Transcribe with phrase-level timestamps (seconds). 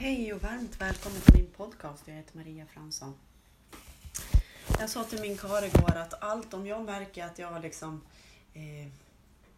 [0.00, 2.02] Hej och varmt välkommen till min podcast.
[2.08, 3.14] Jag heter Maria Fransson.
[4.78, 8.00] Jag sa till min karl igår att allt om jag märker att jag liksom
[8.54, 8.88] eh,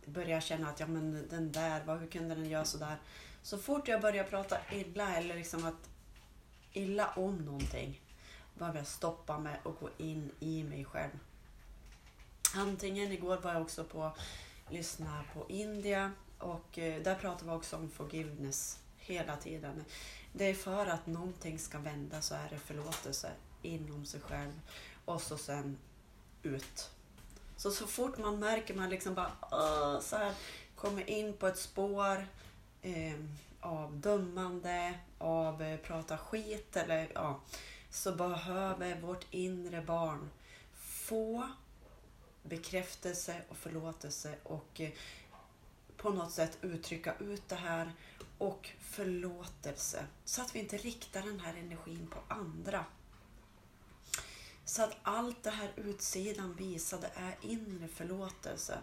[0.05, 2.97] börjar känna att ja men den där, vad, hur kunde den göra sådär?
[3.43, 5.91] Så fort jag börjar prata illa eller liksom att
[6.73, 8.01] illa om någonting
[8.55, 11.19] behöver jag stoppa mig och gå in i mig själv.
[12.55, 14.13] Antingen igår var jag också på
[14.69, 18.79] lyssna på India och eh, där pratade vi också om forgiveness
[19.11, 19.85] hela tiden.
[20.33, 23.31] Det är för att någonting ska vända så är det förlåtelse
[23.63, 24.61] inom sig själv
[25.05, 25.79] och så sen
[26.43, 26.91] ut.
[27.57, 30.35] Så så fort man märker man liksom bara så här,
[30.77, 32.27] kommer in på ett spår
[32.83, 33.21] eh,
[33.61, 37.41] av dömande, av eh, prata skit eller ja,
[37.91, 40.31] så behöver vårt inre barn
[40.75, 41.49] få
[42.43, 44.91] bekräftelse och förlåtelse och eh,
[46.03, 47.93] på något sätt uttrycka ut det här
[48.39, 50.07] och förlåtelse.
[50.25, 52.85] Så att vi inte riktar den här energin på andra.
[54.65, 58.79] Så att allt det här utsidan visade är inre förlåtelse.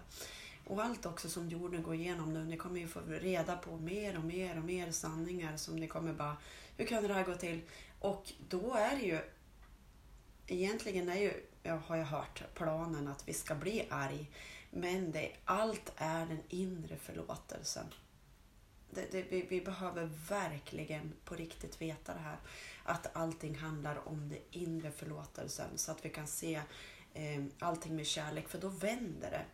[0.66, 4.18] Och allt också som jorden går igenom nu, ni kommer ju få reda på mer
[4.18, 6.38] och mer och mer sanningar som ni kommer bara,
[6.78, 7.62] hur kan det här gå till?
[8.00, 9.20] Och då är det ju,
[10.48, 14.30] egentligen är ju, jag har jag hört, planen att vi ska bli arg.
[14.78, 17.86] Men det, allt är den inre förlåtelsen.
[18.89, 22.38] Det, det, vi, vi, behöver verkligen på riktigt veta det här.
[22.83, 26.61] Att allting handlar om den inre förlåtelsen så att vi kan se
[27.14, 29.45] eh, allting med kärlek för då vänder det.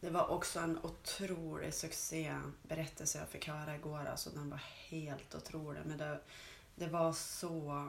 [0.00, 4.06] Det var också en otrolig succéberättelse jag fick höra igår.
[4.06, 5.80] Alltså den var helt otrolig.
[5.86, 6.20] Men det,
[6.74, 7.88] det var så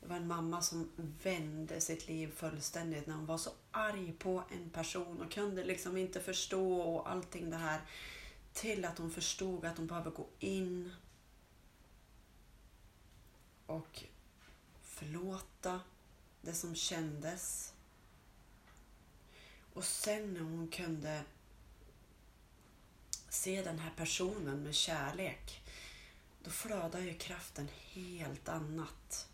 [0.00, 0.90] det var en mamma som
[1.22, 5.96] vände sitt liv fullständigt när hon var så arg på en person och kunde liksom
[5.96, 7.80] inte förstå och allting det här.
[8.52, 10.92] Till att hon förstod att hon behöver gå in
[13.66, 14.04] och
[14.82, 15.80] förlåta
[16.40, 17.72] det som kändes.
[19.72, 21.22] Och sen när hon kunde
[23.28, 25.62] se den här personen med kärlek,
[26.44, 29.28] då flödar ju kraften helt annat.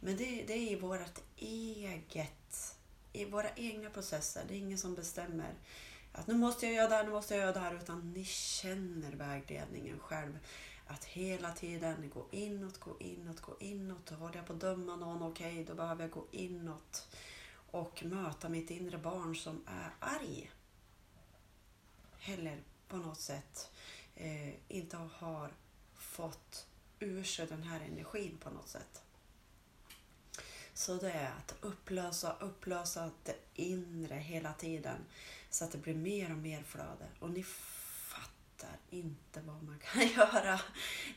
[0.00, 2.76] Men det, det är i vårt eget,
[3.12, 4.44] i våra egna processer.
[4.48, 5.54] Det är ingen som bestämmer
[6.12, 7.74] att nu måste jag göra det här, nu måste jag göra det här.
[7.74, 10.38] Utan ni känner vägledningen själv.
[10.86, 14.10] Att hela tiden gå inåt, gå inåt, gå inåt.
[14.10, 17.08] Håller jag på att döma någon, okej, okay, då behöver jag gå inåt.
[17.70, 20.50] Och möta mitt inre barn som är arg.
[22.24, 23.70] Eller på något sätt
[24.14, 25.52] eh, inte har
[25.94, 26.66] fått
[26.98, 29.02] ur sig den här energin på något sätt.
[30.80, 34.96] Så det är att upplösa, upplösa det inre hela tiden
[35.50, 37.08] så att det blir mer och mer flöde.
[37.18, 40.60] Och ni fattar inte vad man kan göra.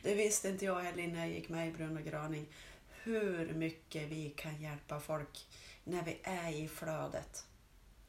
[0.02, 2.46] Det visste inte jag heller när jag gick med i Brunn och Graning.
[2.88, 5.48] Hur mycket vi kan hjälpa folk
[5.84, 7.46] när vi är i flödet.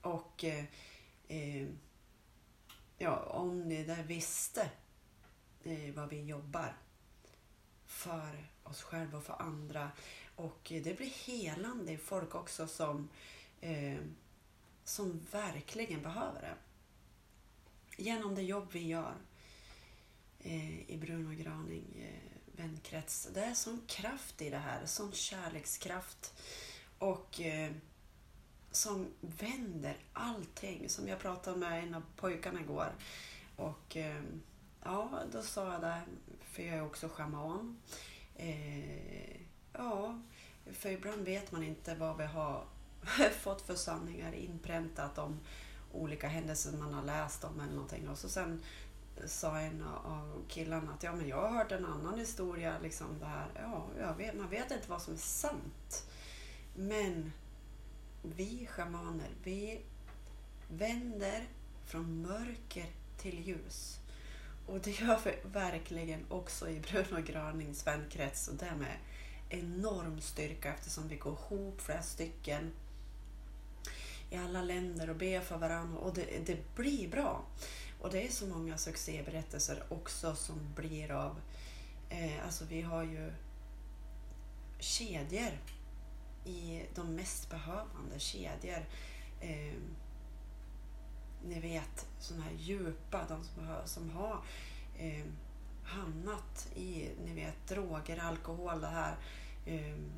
[0.02, 0.66] Och eh,
[1.28, 1.68] eh,
[2.98, 4.70] ja, om ni där visste
[5.64, 6.78] eh, vad vi jobbar
[7.86, 9.92] för oss själva och för andra
[10.36, 13.10] och det blir helande i folk också som,
[13.62, 13.98] eh,
[14.84, 16.56] som verkligen behöver det.
[17.98, 19.16] Genom det jobb vi gör
[20.40, 23.30] eh, i Bruno Graning eh, vänkrets.
[23.34, 26.34] Det är sån kraft i det här, sån kärlekskraft.
[27.00, 27.72] Och eh,
[28.72, 30.90] som vänder allting.
[30.90, 32.92] Som jag pratade med en av pojkarna igår.
[33.56, 34.24] Och eh,
[34.84, 36.02] ja, då sa jag det,
[36.42, 37.80] för jag är också schaman.
[38.36, 39.45] Eh,
[39.78, 40.20] Ja,
[40.74, 42.66] för ibland vet man inte vad vi har
[43.42, 45.40] fått för sanningar inpräntat om
[45.94, 48.10] olika händelser man har läst om eller någonting.
[48.10, 48.62] Och så sen
[49.26, 52.76] sa en av killarna att ja, men jag har hört en annan historia.
[52.82, 53.48] Liksom det här.
[53.56, 56.08] Ja, jag vet, man vet inte vad som är sant.
[56.76, 57.32] Men
[58.22, 59.82] vi shamaner, vi
[60.70, 61.48] vänder
[61.86, 62.86] från mörker
[63.18, 64.00] till ljus.
[64.68, 68.98] Och det gör vi verkligen också i Bruno och Granings vänkrets och därmed
[69.60, 72.72] enorm styrka eftersom vi går ihop flera stycken
[74.30, 77.46] i alla länder och ber för varandra och det, det blir bra.
[78.00, 81.42] Och det är så många succéberättelser också som blir av,
[82.10, 83.34] eh, alltså vi har ju
[84.80, 85.60] kedjor
[86.46, 88.86] i de mest behövande kedjor.
[89.42, 89.74] Eh,
[91.44, 94.44] ni vet sådana här djupa, de som har, som har
[94.98, 95.26] eh,
[95.84, 99.16] hamnat i ni vet, droger, alkohol, det här.
[99.66, 100.12] Ehm,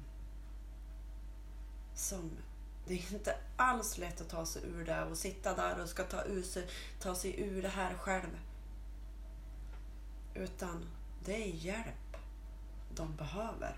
[1.94, 2.31] som
[2.88, 6.03] det är inte alls lätt att ta sig ur det och sitta där och ska
[6.03, 6.67] ta, ur sig,
[6.99, 8.39] ta sig ur det här själv.
[10.33, 10.85] Utan
[11.25, 12.17] det är hjälp
[12.95, 13.77] de behöver.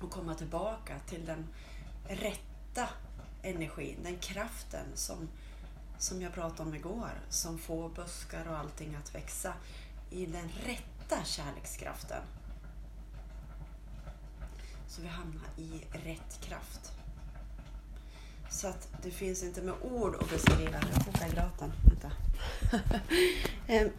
[0.00, 1.46] Och komma tillbaka till den
[2.08, 2.88] rätta
[3.42, 5.28] energin, den kraften som,
[5.98, 9.54] som jag pratade om igår, som får buskar och allting att växa
[10.10, 12.22] i den rätta kärlekskraften.
[14.92, 16.92] Så vi hamnar i rätt kraft.
[18.50, 20.70] Så att det finns inte med ord att beskriva.
[20.72, 21.72] Jag kokar gröten.
[21.84, 22.12] Vänta.
[23.66, 23.90] Ehm,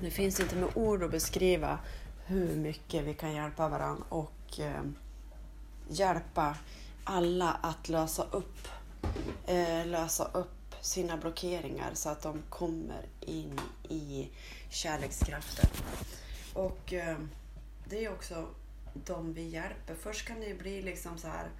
[0.00, 1.78] det finns inte med ord att beskriva
[2.26, 4.96] hur mycket vi kan hjälpa varandra och ehm,
[5.88, 6.56] hjälpa
[7.04, 8.68] alla att lösa upp,
[9.46, 14.30] eh, lösa upp sina blockeringar så att de kommer in i
[14.70, 15.70] kärlekskraften.
[16.54, 17.30] Och ehm,
[17.88, 18.48] det är också
[18.94, 19.94] de vi hjälper.
[19.94, 21.50] Först kan det bli liksom så här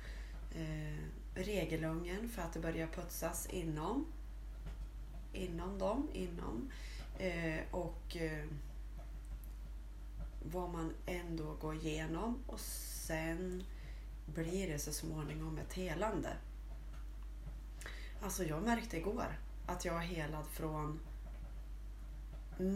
[0.55, 0.99] eh,
[1.35, 4.07] regelungen för att det börjar putsas inom
[5.33, 6.71] inom dem, inom
[7.19, 8.47] eh, och eh,
[10.43, 13.65] vad man ändå går igenom och sen
[14.27, 16.37] blir det så småningom ett helande.
[18.23, 21.01] Alltså jag märkte igår att jag är helad från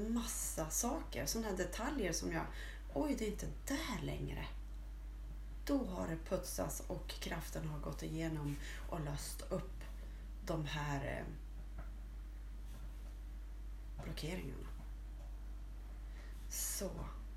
[0.08, 2.44] massa saker, sådana detaljer som jag,
[2.96, 4.46] oj det är inte där längre.
[5.64, 8.56] Då har det putsats och kraften har gått igenom
[8.88, 9.84] och löst upp
[10.46, 11.25] de här eh,
[14.04, 14.69] blockeringarna.
[16.48, 16.90] Så,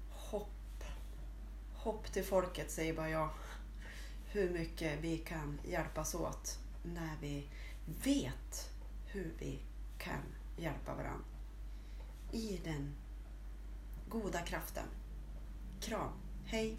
[0.10, 0.84] hopp.
[1.74, 3.30] Hopp till folket säger bara jag.
[4.26, 7.48] Hur mycket vi kan hjälpas åt när vi
[8.04, 8.72] vet
[9.06, 9.60] hur vi
[9.98, 10.22] kan
[10.58, 11.26] hjälpa varandra.
[12.32, 12.96] I den
[14.10, 14.86] goda kraften.
[15.80, 16.12] Kram.
[16.46, 16.68] Hej!